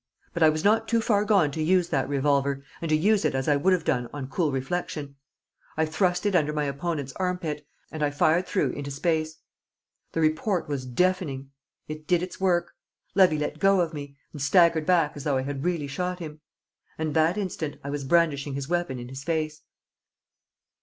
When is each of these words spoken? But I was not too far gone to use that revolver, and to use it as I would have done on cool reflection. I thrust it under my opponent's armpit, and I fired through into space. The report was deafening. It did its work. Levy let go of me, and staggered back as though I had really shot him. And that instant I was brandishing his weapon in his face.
But 0.33 0.41
I 0.41 0.49
was 0.49 0.63
not 0.63 0.87
too 0.87 0.99
far 0.99 1.23
gone 1.23 1.51
to 1.51 1.61
use 1.61 1.89
that 1.89 2.09
revolver, 2.09 2.63
and 2.81 2.89
to 2.89 2.95
use 2.97 3.23
it 3.23 3.35
as 3.35 3.47
I 3.47 3.55
would 3.55 3.71
have 3.71 3.83
done 3.83 4.09
on 4.11 4.29
cool 4.29 4.51
reflection. 4.51 5.15
I 5.77 5.85
thrust 5.85 6.25
it 6.25 6.33
under 6.35 6.51
my 6.51 6.63
opponent's 6.65 7.13
armpit, 7.17 7.67
and 7.91 8.01
I 8.01 8.09
fired 8.09 8.47
through 8.47 8.71
into 8.71 8.89
space. 8.89 9.37
The 10.13 10.19
report 10.21 10.67
was 10.67 10.87
deafening. 10.87 11.51
It 11.87 12.07
did 12.07 12.23
its 12.23 12.41
work. 12.41 12.71
Levy 13.13 13.37
let 13.37 13.59
go 13.59 13.79
of 13.79 13.93
me, 13.93 14.17
and 14.33 14.41
staggered 14.41 14.87
back 14.87 15.11
as 15.15 15.23
though 15.23 15.37
I 15.37 15.43
had 15.43 15.63
really 15.63 15.85
shot 15.85 16.17
him. 16.17 16.41
And 16.97 17.13
that 17.13 17.37
instant 17.37 17.75
I 17.83 17.91
was 17.91 18.03
brandishing 18.03 18.55
his 18.55 18.67
weapon 18.67 18.97
in 18.97 19.07
his 19.07 19.23
face. 19.23 19.61